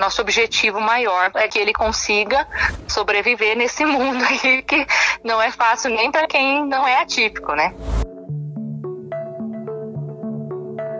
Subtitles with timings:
[0.00, 2.48] nosso objetivo maior é que ele consiga
[2.88, 4.86] sobreviver nesse mundo aí que
[5.22, 7.74] não é fácil nem para quem não é atípico, né?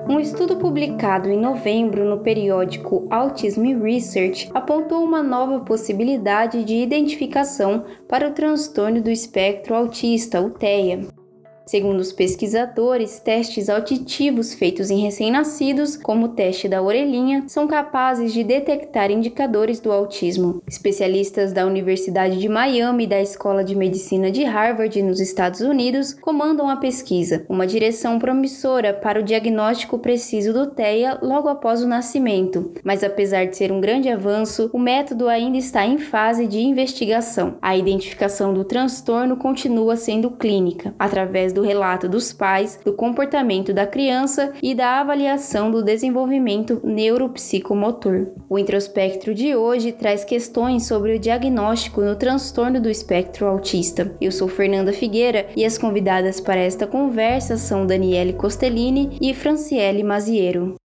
[0.08, 7.84] Um estudo publicado em novembro no periódico Autism Research apontou uma nova possibilidade de identificação
[8.08, 11.19] para o transtorno do espectro autista, o TEA.
[11.66, 18.32] Segundo os pesquisadores, testes auditivos feitos em recém-nascidos, como o teste da orelhinha, são capazes
[18.32, 20.62] de detectar indicadores do autismo.
[20.66, 26.12] Especialistas da Universidade de Miami e da Escola de Medicina de Harvard, nos Estados Unidos,
[26.14, 31.88] comandam a pesquisa, uma direção promissora para o diagnóstico preciso do TEA logo após o
[31.88, 32.72] nascimento.
[32.82, 37.56] Mas apesar de ser um grande avanço, o método ainda está em fase de investigação.
[37.62, 43.74] A identificação do transtorno continua sendo clínica, através do do relato dos pais, do comportamento
[43.74, 48.28] da criança e da avaliação do desenvolvimento neuropsicomotor.
[48.48, 54.10] O introspectro de hoje traz questões sobre o diagnóstico no transtorno do espectro autista.
[54.20, 60.02] Eu sou Fernanda Figueira e as convidadas para esta conversa são Daniele Costellini e Franciele
[60.02, 60.79] Maziero.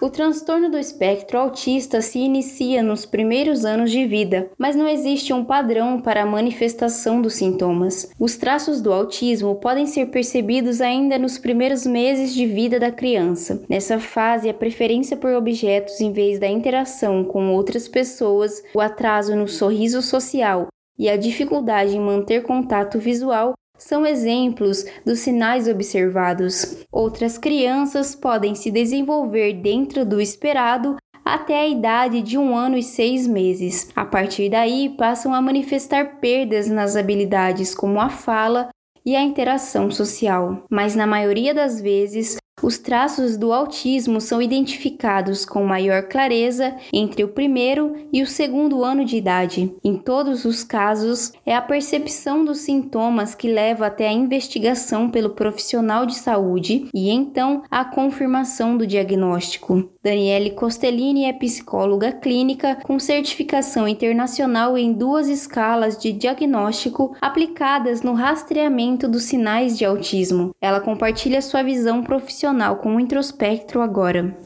[0.00, 5.32] O transtorno do espectro autista se inicia nos primeiros anos de vida, mas não existe
[5.32, 8.10] um padrão para a manifestação dos sintomas.
[8.18, 13.62] Os traços do autismo podem ser percebidos ainda nos primeiros meses de vida da criança.
[13.68, 19.36] Nessa fase, a preferência por objetos em vez da interação com outras pessoas, o atraso
[19.36, 20.66] no sorriso social
[20.98, 23.54] e a dificuldade em manter contato visual
[23.86, 26.78] são exemplos dos sinais observados.
[26.90, 32.82] Outras crianças podem se desenvolver dentro do esperado até a idade de um ano e
[32.82, 33.90] seis meses.
[33.94, 38.68] A partir daí, passam a manifestar perdas nas habilidades como a fala
[39.04, 40.64] e a interação social.
[40.70, 47.24] Mas na maioria das vezes, os traços do autismo são identificados com maior clareza entre
[47.24, 49.74] o primeiro e o segundo ano de idade.
[49.82, 55.30] Em todos os casos, é a percepção dos sintomas que leva até a investigação pelo
[55.30, 59.90] profissional de saúde e então a confirmação do diagnóstico.
[60.02, 68.12] Daniele Costellini é psicóloga clínica com certificação internacional em duas escalas de diagnóstico aplicadas no
[68.12, 70.54] rastreamento dos sinais de autismo.
[70.60, 74.36] Ela compartilha sua visão profissional emocional com o introspectro agora.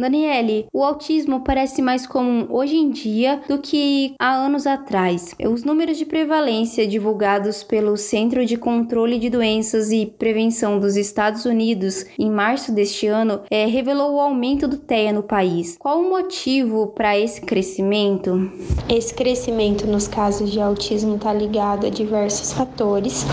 [0.00, 5.34] Daniele, o autismo parece mais comum hoje em dia do que há anos atrás.
[5.44, 11.44] Os números de prevalência divulgados pelo Centro de Controle de Doenças e Prevenção dos Estados
[11.44, 15.76] Unidos em março deste ano é, revelou o aumento do TEA no país.
[15.76, 18.52] Qual o motivo para esse crescimento?
[18.88, 23.26] Esse crescimento nos casos de autismo está ligado a diversos fatores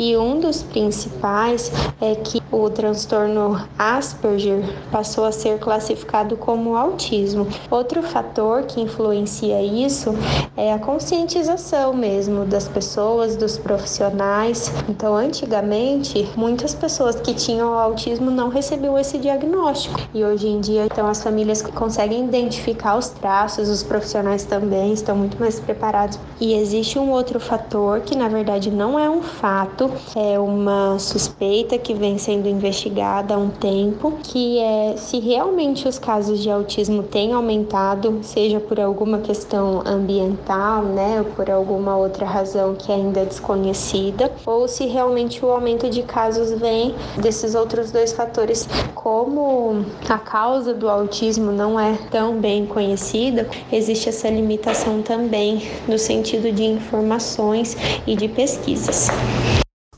[0.00, 7.46] e um dos principais é que o transtorno Asperger passou a ser classificado como autismo.
[7.70, 10.14] Outro fator que influencia isso
[10.56, 14.72] é a conscientização mesmo das pessoas, dos profissionais.
[14.88, 20.00] Então, antigamente, muitas pessoas que tinham autismo não recebiam esse diagnóstico.
[20.14, 25.14] E hoje em dia, então as famílias conseguem identificar os traços, os profissionais também estão
[25.14, 26.18] muito mais preparados.
[26.40, 31.78] E existe um outro fator que na verdade não é um fato, é uma suspeita
[31.78, 37.02] que vem sendo investigada há um tempo, que é se realmente os casos de autismo
[37.02, 43.20] têm aumentado, seja por alguma questão ambiental, né, ou por alguma outra razão que ainda
[43.20, 48.68] é desconhecida, ou se realmente o aumento de casos vem desses outros dois fatores.
[48.94, 55.98] Como a causa do autismo não é tão bem conhecida, existe essa limitação também no
[55.98, 57.76] sentido de informações
[58.06, 59.08] e de pesquisas.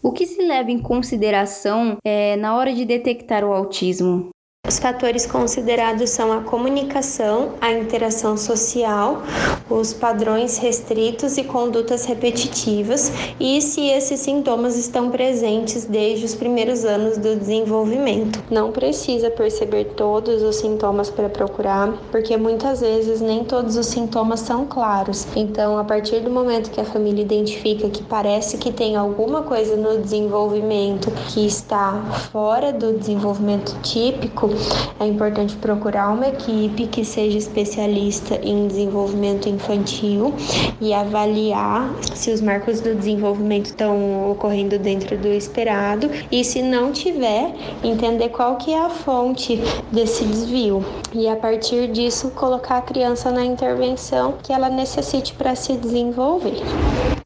[0.03, 4.31] O que se leva em consideração é, na hora de detectar o autismo?
[4.69, 9.21] Os fatores considerados são a comunicação, a interação social,
[9.69, 13.11] os padrões restritos e condutas repetitivas,
[13.41, 18.41] e se esses sintomas estão presentes desde os primeiros anos do desenvolvimento.
[18.49, 24.39] Não precisa perceber todos os sintomas para procurar, porque muitas vezes nem todos os sintomas
[24.41, 25.27] são claros.
[25.35, 29.77] Então, a partir do momento que a família identifica que parece que tem alguma coisa
[29.77, 32.01] no desenvolvimento que está
[32.31, 34.52] fora do desenvolvimento típico,
[34.99, 40.35] é importante procurar uma equipe que seja especialista em desenvolvimento infantil
[40.81, 46.93] e avaliar se os marcos do desenvolvimento estão ocorrendo dentro do esperado e se não
[46.93, 49.61] tiver, entender qual que é a fonte
[49.91, 55.55] desse desvio e a partir disso colocar a criança na intervenção que ela necessite para
[55.55, 56.63] se desenvolver.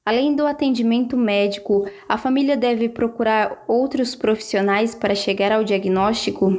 [0.05, 6.52] Além do atendimento médico, a família deve procurar outros profissionais para chegar ao diagnóstico?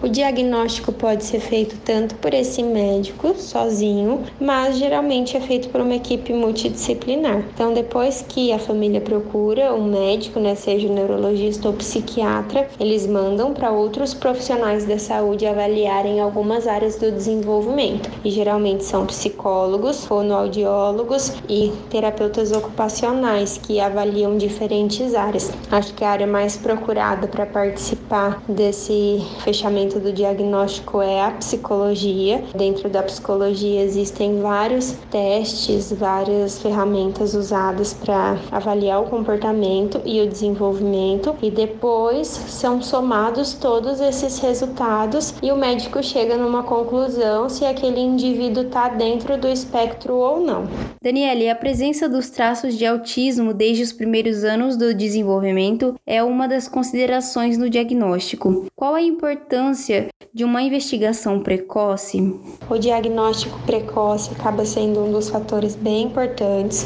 [0.00, 5.80] O diagnóstico pode ser feito tanto por esse médico sozinho, mas geralmente é feito por
[5.80, 7.42] uma equipe multidisciplinar.
[7.52, 13.52] Então, depois que a família procura um médico, né, seja neurologista ou psiquiatra, eles mandam
[13.52, 18.08] para outros profissionais da saúde avaliarem algumas áreas do desenvolvimento.
[18.24, 25.50] E geralmente são psicólogos, fonoaudiólogos e terapeutas ocupacionais que avaliam diferentes áreas.
[25.72, 32.42] Acho que a área mais procurada para participar desse fechamento do diagnóstico é a psicologia.
[32.54, 40.28] Dentro da psicologia existem vários testes, várias ferramentas usadas para avaliar o comportamento e o
[40.28, 47.64] desenvolvimento, e depois são somados todos esses resultados e o médico chega numa conclusão se
[47.64, 50.66] aquele indivíduo está dentro do espectro ou não.
[51.02, 56.48] Daniele, a presença dos traços de autismo desde os primeiros anos do desenvolvimento é uma
[56.48, 58.66] das considerações no diagnóstico.
[58.74, 62.36] Qual a importância importância de uma investigação precoce?
[62.68, 66.84] O diagnóstico precoce acaba sendo um dos fatores bem importantes,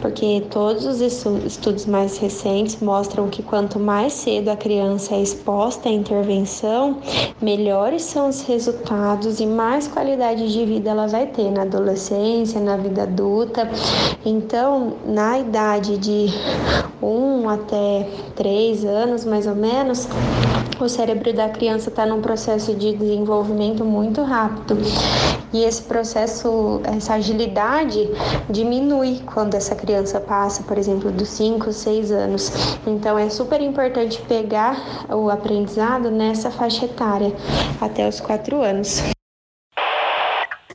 [0.00, 5.88] porque todos os estudos mais recentes mostram que quanto mais cedo a criança é exposta
[5.88, 6.98] à intervenção,
[7.40, 12.76] melhores são os resultados e mais qualidade de vida ela vai ter na adolescência, na
[12.76, 13.68] vida adulta.
[14.24, 16.26] Então, na idade de
[17.02, 20.08] 1 até 3 anos, mais ou menos,
[20.82, 24.76] o cérebro da criança está num processo de desenvolvimento muito rápido.
[25.52, 28.08] E esse processo, essa agilidade
[28.50, 32.50] diminui quando essa criança passa, por exemplo, dos 5, 6 anos.
[32.86, 37.32] Então é super importante pegar o aprendizado nessa faixa etária
[37.80, 39.02] até os 4 anos.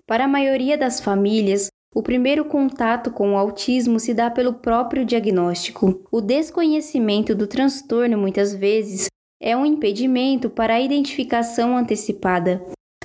[0.07, 5.03] Para a maioria das famílias, o primeiro contato com o autismo se dá pelo próprio
[5.03, 6.01] diagnóstico.
[6.11, 9.09] O desconhecimento do transtorno muitas vezes
[9.41, 12.61] é um impedimento para a identificação antecipada.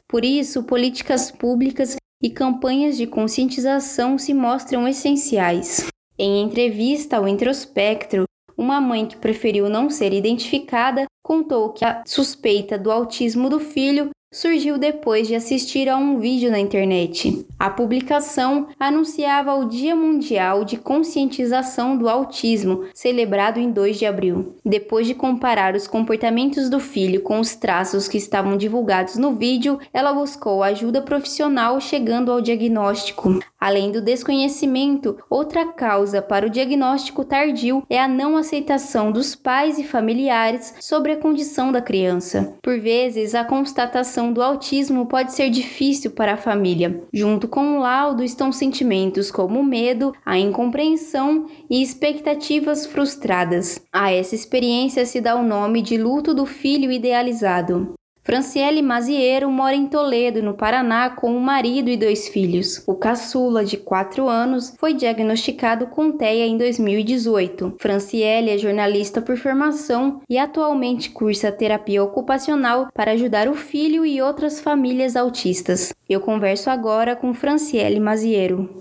[0.08, 5.86] Por isso, políticas públicas e campanhas de conscientização se mostram essenciais.
[6.18, 8.24] Em entrevista ao Introspectro,
[8.56, 14.10] uma mãe que preferiu não ser identificada contou que a suspeita do autismo do filho
[14.34, 17.46] surgiu depois de assistir a um vídeo na internet.
[17.56, 24.56] A publicação anunciava o Dia Mundial de Conscientização do Autismo, celebrado em 2 de abril.
[24.64, 29.78] Depois de comparar os comportamentos do filho com os traços que estavam divulgados no vídeo,
[29.92, 33.38] ela buscou ajuda profissional chegando ao diagnóstico.
[33.64, 39.78] Além do desconhecimento, outra causa para o diagnóstico tardio é a não aceitação dos pais
[39.78, 42.58] e familiares sobre a condição da criança.
[42.62, 47.04] Por vezes, a constatação do autismo pode ser difícil para a família.
[47.10, 53.80] Junto com o laudo estão sentimentos como o medo, a incompreensão e expectativas frustradas.
[53.90, 57.94] A essa experiência se dá o nome de luto do filho idealizado.
[58.24, 62.82] Franciele Maziero mora em Toledo, no Paraná, com um marido e dois filhos.
[62.86, 67.76] O caçula, de 4 anos, foi diagnosticado com TEA em 2018.
[67.78, 74.22] Franciele é jornalista por formação e atualmente cursa terapia ocupacional para ajudar o filho e
[74.22, 75.92] outras famílias autistas.
[76.08, 78.74] Eu converso agora com Franciele Maziero.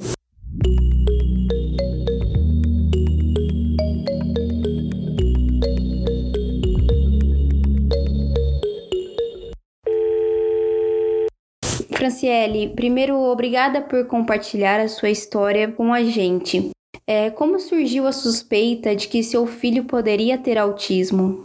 [12.24, 16.70] Franciele, primeiro, obrigada por compartilhar a sua história com a gente.
[17.06, 21.44] É, como surgiu a suspeita de que seu filho poderia ter autismo?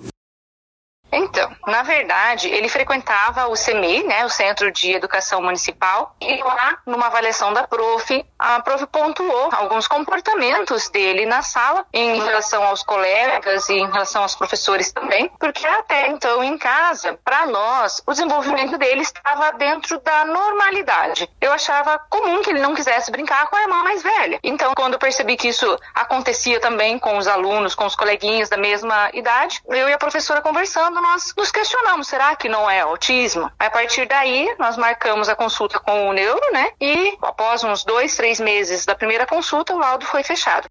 [1.69, 7.09] Na verdade, ele frequentava o CEMI, né, o Centro de Educação Municipal, e lá, numa
[7.09, 13.69] avaliação da prof, a prof pontuou alguns comportamentos dele na sala em relação aos colegas
[13.69, 18.79] e em relação aos professores também, porque até então em casa, para nós, o desenvolvimento
[18.79, 21.29] dele estava dentro da normalidade.
[21.39, 24.41] Eu achava comum que ele não quisesse brincar com a irmã mais velha.
[24.43, 28.57] Então, quando eu percebi que isso acontecia também com os alunos, com os coleguinhas da
[28.57, 33.50] mesma idade, eu e a professora conversando nós nos questionamos, será que não é autismo?
[33.59, 36.71] A partir daí, nós marcamos a consulta com o neuro, né?
[36.81, 40.69] E após uns dois, três meses da primeira consulta, o laudo foi fechado.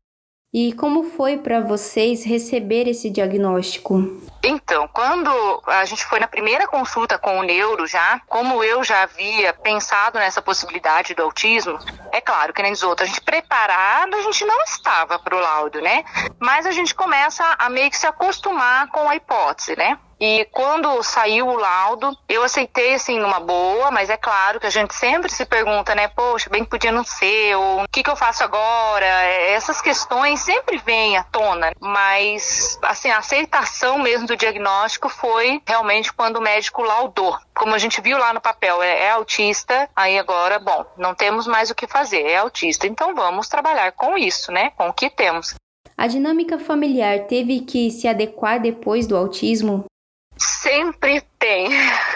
[0.53, 3.99] E como foi para vocês receber esse diagnóstico?
[4.41, 5.29] Então, quando
[5.67, 10.17] a gente foi na primeira consulta com o neuro já, como eu já havia pensado
[10.17, 11.77] nessa possibilidade do autismo,
[12.13, 15.39] é claro que nem os outros, a gente preparado, a gente não estava para o
[15.39, 16.05] laudo, né?
[16.39, 19.99] Mas a gente começa a meio que se acostumar com a hipótese, né?
[20.19, 24.71] E quando saiu o laudo, eu aceitei assim numa boa, mas é claro que a
[24.71, 26.07] gente sempre se pergunta, né?
[26.07, 29.05] Poxa, bem que podia não ser, ou o que, que eu faço agora?
[29.05, 35.61] É, essas questões sempre vêm à tona, mas assim, a aceitação mesmo do diagnóstico foi
[35.67, 37.37] realmente quando o médico laudou.
[37.55, 41.45] Como a gente viu lá no papel, é, é autista, aí agora, bom, não temos
[41.45, 44.71] mais o que fazer, é autista, então vamos trabalhar com isso, né?
[44.71, 45.53] Com o que temos.
[45.95, 49.85] A dinâmica familiar teve que se adequar depois do autismo?
[50.67, 51.69] Sempre tem.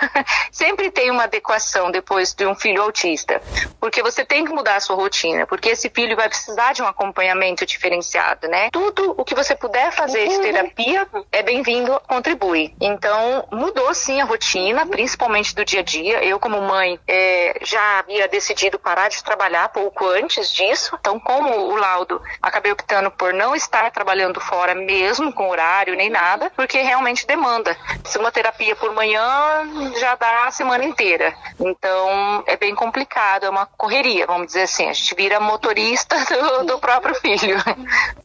[0.52, 3.42] Sempre tem uma adequação depois de um filho autista.
[3.80, 6.88] Porque você tem que mudar a sua rotina, porque esse filho vai precisar de um
[6.88, 8.70] acompanhamento diferenciado, né?
[8.72, 12.74] Tudo o que você puder fazer de terapia é bem-vindo, contribui.
[12.82, 16.24] Então, mudou sim a rotina, principalmente do dia a dia.
[16.24, 20.98] Eu, como mãe, é, já havia decidido parar de trabalhar pouco antes disso.
[21.00, 26.10] Então, como o laudo, acabei optando por não estar trabalhando fora mesmo com horário nem
[26.10, 27.78] nada, porque realmente demanda.
[28.06, 28.41] Se uma terapia
[28.76, 31.34] por manhã manhã já dá a semana inteira.
[31.60, 34.88] Então é bem complicado, é uma correria, vamos dizer assim.
[34.88, 37.58] A gente vira motorista do, do próprio filho.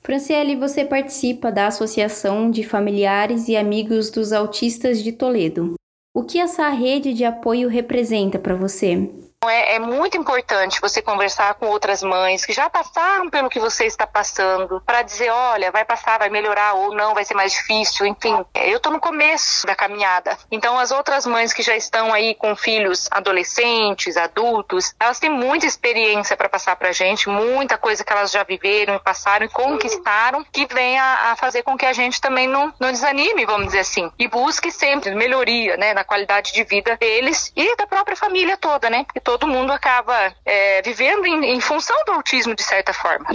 [0.03, 5.75] Franciele, você participa da Associação de Familiares e Amigos dos Autistas de Toledo.
[6.15, 9.11] O que essa rede de apoio representa para você?
[9.49, 13.87] É, é, muito importante você conversar com outras mães que já passaram pelo que você
[13.87, 18.07] está passando, para dizer, olha, vai passar, vai melhorar ou não, vai ser mais difícil,
[18.07, 18.45] enfim.
[18.55, 20.37] Eu estou no começo da caminhada.
[20.50, 25.67] Então, as outras mães que já estão aí com filhos adolescentes, adultos, elas têm muita
[25.67, 30.67] experiência para passar para gente, muita coisa que elas já viveram passaram e conquistaram, que
[30.67, 34.26] vem a, fazer com que a gente também não, não desanime, vamos dizer assim, e
[34.29, 39.05] busque sempre melhoria, né, na qualidade de vida deles e da própria família toda, né?
[39.05, 43.26] Porque todo mundo acaba é, vivendo em, em função do autismo de certa forma.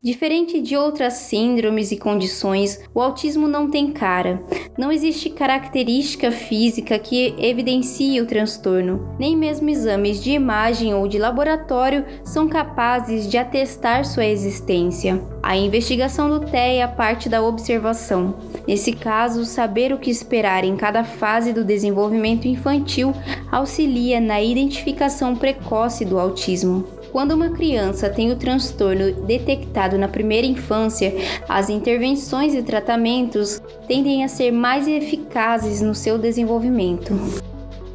[0.00, 4.40] Diferente de outras síndromes e condições, o autismo não tem cara.
[4.78, 9.12] Não existe característica física que evidencie o transtorno.
[9.18, 15.20] Nem mesmo exames de imagem ou de laboratório são capazes de atestar sua existência.
[15.42, 18.36] A investigação do TEA parte da observação.
[18.68, 23.12] Nesse caso, saber o que esperar em cada fase do desenvolvimento infantil
[23.50, 26.97] auxilia na identificação precoce do autismo.
[27.12, 31.14] Quando uma criança tem o transtorno detectado na primeira infância,
[31.48, 37.14] as intervenções e tratamentos tendem a ser mais eficazes no seu desenvolvimento.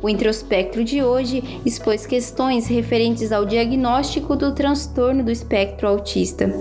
[0.02, 6.52] O introspectro de hoje expôs questões referentes ao diagnóstico do transtorno do espectro autista,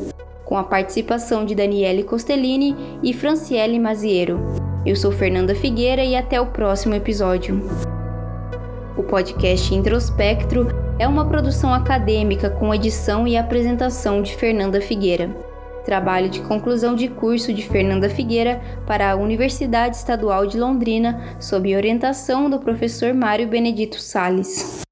[0.45, 4.39] com a participação de Daniele Costellini e Franciele Maziero.
[4.85, 7.61] Eu sou Fernanda Figueira e até o próximo episódio.
[8.97, 15.31] O podcast Introspectro é uma produção acadêmica com edição e apresentação de Fernanda Figueira.
[15.85, 21.75] Trabalho de conclusão de curso de Fernanda Figueira para a Universidade Estadual de Londrina, sob
[21.75, 24.83] orientação do professor Mário Benedito Sales.